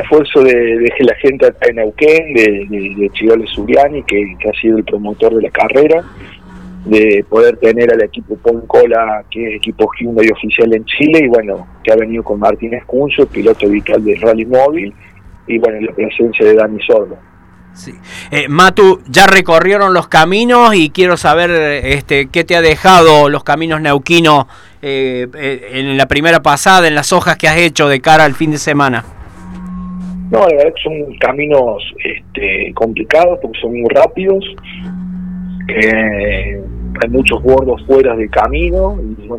esfuerzo 0.00 0.42
de, 0.42 0.92
la 0.98 1.14
gente 1.14 1.46
acá 1.46 1.68
en 1.68 1.76
Neuquén, 1.76 2.34
de, 2.34 2.66
de, 2.68 3.10
Chigole 3.12 3.46
Suriani, 3.46 4.02
que, 4.02 4.36
ha 4.48 4.60
sido 4.60 4.78
el 4.78 4.84
promotor 4.84 5.36
de 5.36 5.42
la 5.42 5.50
carrera, 5.50 6.02
de 6.84 7.24
poder 7.28 7.56
tener 7.58 7.92
al 7.92 8.02
equipo 8.02 8.36
Poncola, 8.36 9.24
que 9.30 9.46
es 9.46 9.54
equipo 9.54 9.88
Hyundai 9.96 10.28
oficial 10.30 10.74
en 10.74 10.84
Chile, 10.84 11.20
y 11.24 11.28
bueno, 11.28 11.68
que 11.84 11.92
ha 11.92 11.96
venido 11.96 12.24
con 12.24 12.40
Martínez 12.40 12.84
Cunzo, 12.86 13.26
piloto 13.26 13.68
vital 13.68 14.04
del 14.04 14.20
Rally 14.20 14.46
Móvil, 14.46 14.92
y 15.46 15.58
bueno, 15.58 15.80
la 15.80 15.92
presencia 15.92 16.44
de 16.44 16.54
Dani 16.54 16.82
Sordo. 16.84 17.16
Sí. 17.74 17.94
Eh, 18.32 18.48
Matu, 18.48 19.00
ya 19.06 19.28
recorrieron 19.28 19.94
los 19.94 20.08
caminos 20.08 20.74
y 20.74 20.90
quiero 20.90 21.16
saber 21.16 21.50
este, 21.84 22.28
qué 22.30 22.42
te 22.42 22.56
ha 22.56 22.62
dejado 22.62 23.28
los 23.28 23.44
caminos 23.44 23.80
neuquinos 23.80 24.46
eh, 24.82 25.28
eh, 25.36 25.70
en 25.74 25.96
la 25.96 26.06
primera 26.06 26.40
pasada, 26.40 26.88
en 26.88 26.96
las 26.96 27.12
hojas 27.12 27.36
que 27.36 27.46
has 27.46 27.58
hecho 27.58 27.88
de 27.88 28.00
cara 28.00 28.24
al 28.24 28.34
fin 28.34 28.50
de 28.50 28.58
semana. 28.58 29.04
No, 30.30 30.40
la 30.40 30.56
verdad 30.56 30.74
que 30.74 30.82
son 30.82 31.18
caminos 31.18 31.82
este, 32.02 32.72
complicados 32.74 33.38
porque 33.42 33.60
son 33.60 33.72
muy 33.80 33.88
rápidos. 33.90 34.44
hay 35.68 37.08
muchos 37.10 37.42
bordos 37.42 37.84
fuera 37.86 38.16
del 38.16 38.30
camino 38.30 38.98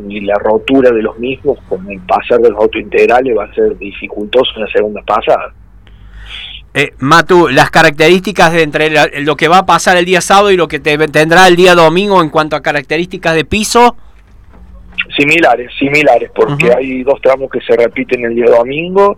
y, 0.09 0.21
la 0.21 0.35
rotura 0.35 0.91
de 0.91 1.01
los 1.01 1.17
mismos 1.19 1.57
con 1.67 1.89
el 1.89 1.99
pasar 2.01 2.39
de 2.39 2.49
los 2.49 2.59
autos 2.59 2.81
integrales 2.81 3.35
va 3.37 3.45
a 3.45 3.53
ser 3.53 3.77
dificultoso 3.77 4.51
en 4.55 4.61
la 4.61 4.67
segunda 4.67 5.01
pasada. 5.01 5.53
Eh, 6.73 6.91
Matu, 6.99 7.47
las 7.47 7.71
características 7.71 8.51
de 8.51 8.63
entre 8.63 9.21
lo 9.21 9.37
que 9.37 9.47
va 9.47 9.59
a 9.59 9.65
pasar 9.65 9.95
el 9.95 10.03
día 10.03 10.19
sábado 10.19 10.51
y 10.51 10.57
lo 10.57 10.67
que 10.67 10.79
tendrá 10.79 11.47
el 11.47 11.55
día 11.55 11.73
domingo 11.73 12.21
en 12.21 12.29
cuanto 12.29 12.57
a 12.57 12.61
características 12.61 13.33
de 13.33 13.45
piso. 13.45 13.95
Similares, 15.17 15.71
similares, 15.79 16.31
porque 16.35 16.73
hay 16.73 17.03
dos 17.03 17.21
tramos 17.21 17.49
que 17.49 17.61
se 17.61 17.77
repiten 17.77 18.25
el 18.25 18.35
día 18.35 18.47
domingo 18.47 19.17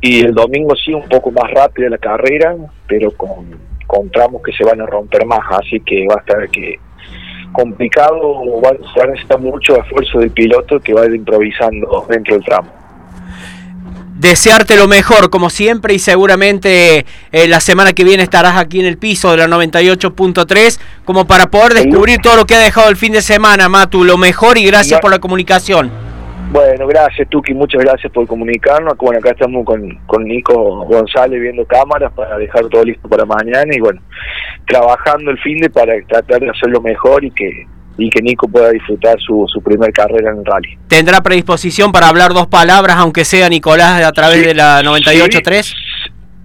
y 0.00 0.20
el 0.20 0.32
domingo 0.32 0.74
sí 0.76 0.92
un 0.92 1.08
poco 1.08 1.30
más 1.30 1.50
rápida 1.50 1.90
la 1.90 1.98
carrera, 1.98 2.56
pero 2.86 3.10
con, 3.12 3.58
con 3.86 4.10
tramos 4.10 4.42
que 4.42 4.52
se 4.52 4.64
van 4.64 4.80
a 4.80 4.86
romper 4.86 5.26
más, 5.26 5.40
así 5.50 5.80
que 5.80 6.06
va 6.06 6.16
a 6.16 6.20
estar 6.20 6.48
que 6.50 6.78
complicado, 7.52 8.60
va, 8.62 8.70
a 8.70 9.06
necesitar 9.06 9.40
mucho 9.40 9.76
esfuerzo 9.76 10.20
del 10.20 10.30
piloto 10.30 10.78
que 10.80 10.94
va 10.94 11.02
a 11.02 11.06
ir 11.06 11.14
improvisando 11.14 12.06
dentro 12.08 12.34
del 12.34 12.44
tramo 12.44 12.80
desearte 14.20 14.76
lo 14.76 14.86
mejor 14.86 15.30
como 15.30 15.48
siempre 15.48 15.94
y 15.94 15.98
seguramente 15.98 17.06
eh, 17.32 17.48
la 17.48 17.58
semana 17.58 17.94
que 17.94 18.04
viene 18.04 18.22
estarás 18.22 18.56
aquí 18.56 18.78
en 18.78 18.84
el 18.84 18.98
piso 18.98 19.30
de 19.30 19.38
la 19.38 19.46
98.3 19.46 20.78
como 21.06 21.26
para 21.26 21.50
poder 21.50 21.72
descubrir 21.72 22.18
todo 22.18 22.36
lo 22.36 22.44
que 22.44 22.54
ha 22.54 22.58
dejado 22.58 22.90
el 22.90 22.96
fin 22.96 23.14
de 23.14 23.22
semana, 23.22 23.70
Matu. 23.70 24.04
Lo 24.04 24.18
mejor 24.18 24.58
y 24.58 24.64
gracias 24.66 25.00
por 25.00 25.10
la 25.10 25.20
comunicación. 25.20 26.09
Bueno, 26.50 26.86
gracias 26.88 27.28
Tuki, 27.28 27.54
muchas 27.54 27.80
gracias 27.80 28.12
por 28.12 28.26
comunicarnos. 28.26 28.96
Bueno, 28.96 29.20
acá 29.20 29.30
estamos 29.30 29.64
con, 29.64 29.96
con 30.06 30.24
Nico 30.24 30.84
González 30.84 31.40
viendo 31.40 31.64
cámaras 31.64 32.12
para 32.12 32.36
dejar 32.38 32.66
todo 32.68 32.84
listo 32.84 33.08
para 33.08 33.24
mañana 33.24 33.72
y 33.72 33.78
bueno, 33.78 34.00
trabajando 34.66 35.30
el 35.30 35.38
fin 35.38 35.58
de 35.58 35.70
para 35.70 35.94
tratar 36.08 36.40
de 36.40 36.50
hacerlo 36.50 36.80
mejor 36.80 37.24
y 37.24 37.30
que 37.30 37.66
y 37.98 38.08
que 38.08 38.22
Nico 38.22 38.48
pueda 38.48 38.70
disfrutar 38.70 39.16
su, 39.20 39.44
su 39.46 39.62
primer 39.62 39.92
carrera 39.92 40.32
en 40.32 40.38
el 40.38 40.44
rally. 40.44 40.78
¿Tendrá 40.88 41.20
predisposición 41.20 41.92
para 41.92 42.08
hablar 42.08 42.32
dos 42.32 42.46
palabras, 42.46 42.96
aunque 42.96 43.24
sea 43.24 43.48
Nicolás, 43.48 44.02
a 44.02 44.12
través 44.12 44.44
de 44.44 44.54
la 44.54 44.82
98.3? 44.82 45.74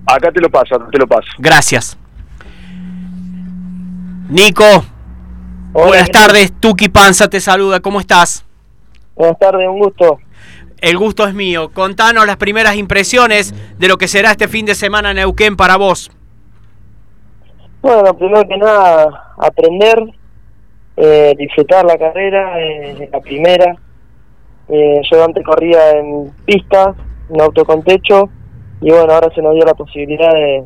Acá 0.06 0.32
te 0.32 0.42
lo 0.42 0.50
paso, 0.50 0.76
acá 0.76 0.88
te 0.92 0.98
lo 1.00 1.08
paso. 1.08 1.28
Gracias. 1.40 1.98
Nico, 4.30 4.86
buenas 5.72 6.10
tardes, 6.10 6.52
Tuki 6.60 6.90
Panza 6.90 7.30
te 7.30 7.40
saluda, 7.40 7.80
¿cómo 7.80 8.00
estás? 8.00 8.45
Buenas 9.16 9.40
tardes, 9.40 9.68
un 9.68 9.80
gusto. 9.80 10.20
El 10.82 10.98
gusto 10.98 11.26
es 11.26 11.34
mío. 11.34 11.72
Contanos 11.74 12.28
las 12.28 12.38
primeras 12.38 12.76
impresiones 12.76 13.54
de 13.80 13.88
lo 13.88 13.98
que 13.98 14.08
será 14.08 14.32
este 14.32 14.48
fin 14.48 14.66
de 14.66 14.76
semana 14.76 15.12
en 15.12 15.18
Neuquén 15.18 15.56
para 15.56 15.78
vos. 15.78 16.12
Bueno, 17.82 18.18
primero 18.18 18.48
que 18.48 18.58
nada, 18.58 19.34
aprender, 19.38 20.04
eh, 20.98 21.34
disfrutar 21.38 21.86
la 21.86 21.98
carrera, 21.98 22.60
eh, 22.60 23.10
la 23.12 23.20
primera. 23.22 23.76
Eh, 24.68 25.02
yo 25.10 25.24
antes 25.24 25.44
corría 25.46 25.92
en 25.92 26.32
pista, 26.46 26.94
en 27.30 27.42
auto 27.42 27.64
con 27.64 27.84
techo, 27.84 28.30
y 28.82 28.90
bueno, 28.90 29.14
ahora 29.14 29.30
se 29.34 29.42
nos 29.42 29.54
dio 29.54 29.64
la 29.64 29.76
posibilidad 29.76 30.32
de, 30.34 30.66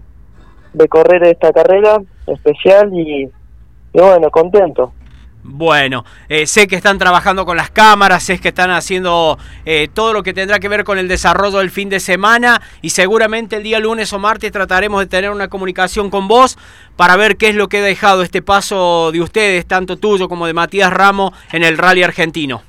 de 0.73 0.87
correr 0.87 1.23
esta 1.23 1.51
carrera 1.51 1.97
especial 2.25 2.89
y, 2.93 3.23
y 3.23 3.99
bueno, 3.99 4.29
contento. 4.31 4.93
Bueno, 5.41 6.03
eh, 6.27 6.45
sé 6.45 6.67
que 6.67 6.75
están 6.75 6.97
trabajando 6.97 7.45
con 7.45 7.55
las 7.55 7.71
cámaras, 7.71 8.23
sé 8.23 8.39
que 8.39 8.49
están 8.49 8.71
haciendo 8.71 9.37
eh, 9.65 9.87
todo 9.93 10.11
lo 10.11 10.21
que 10.21 10.33
tendrá 10.33 10.59
que 10.59 10.67
ver 10.67 10.83
con 10.83 10.97
el 10.97 11.07
desarrollo 11.07 11.59
del 11.59 11.71
fin 11.71 11.87
de 11.87 12.01
semana 12.01 12.61
y 12.81 12.89
seguramente 12.89 13.55
el 13.55 13.63
día 13.63 13.79
lunes 13.79 14.11
o 14.11 14.19
martes 14.19 14.51
trataremos 14.51 14.99
de 14.99 15.07
tener 15.07 15.31
una 15.31 15.47
comunicación 15.47 16.09
con 16.09 16.27
vos 16.27 16.57
para 16.97 17.15
ver 17.15 17.37
qué 17.37 17.49
es 17.49 17.55
lo 17.55 17.69
que 17.69 17.77
ha 17.77 17.81
dejado 17.81 18.21
este 18.21 18.41
paso 18.41 19.11
de 19.13 19.21
ustedes, 19.21 19.65
tanto 19.65 19.95
tuyo 19.95 20.27
como 20.27 20.45
de 20.45 20.53
Matías 20.53 20.91
Ramos, 20.91 21.31
en 21.53 21.63
el 21.63 21.77
rally 21.77 22.03
argentino. 22.03 22.61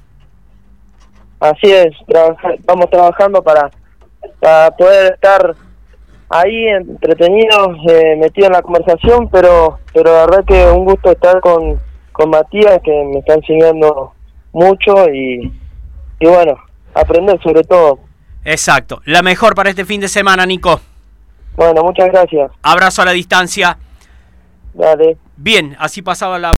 Así 1.40 1.72
es, 1.72 1.92
vamos 2.64 2.88
trabajando 2.88 3.42
para, 3.42 3.68
para 4.38 4.70
poder 4.76 5.14
estar 5.14 5.56
ahí 6.28 6.66
entretenidos, 6.68 7.78
eh, 7.88 8.16
metidos 8.16 8.48
en 8.48 8.52
la 8.52 8.62
conversación, 8.62 9.28
pero, 9.28 9.80
pero 9.92 10.12
la 10.12 10.26
verdad 10.26 10.44
que 10.46 10.66
un 10.66 10.84
gusto 10.84 11.10
estar 11.10 11.40
con 11.40 11.89
con 12.20 12.28
Matías 12.28 12.82
que 12.84 12.90
me 12.90 13.20
está 13.20 13.32
enseñando 13.32 14.12
mucho 14.52 15.08
y, 15.10 15.50
y 16.18 16.26
bueno, 16.26 16.54
aprender 16.92 17.40
sobre 17.42 17.62
todo. 17.64 17.98
Exacto. 18.44 19.00
La 19.06 19.22
mejor 19.22 19.54
para 19.54 19.70
este 19.70 19.86
fin 19.86 20.02
de 20.02 20.08
semana, 20.08 20.44
Nico. 20.44 20.80
Bueno, 21.56 21.82
muchas 21.82 22.08
gracias. 22.08 22.50
Abrazo 22.62 23.00
a 23.00 23.06
la 23.06 23.12
distancia. 23.12 23.78
Dale. 24.74 25.16
Bien, 25.36 25.74
así 25.78 26.02
pasaba 26.02 26.38
la... 26.38 26.48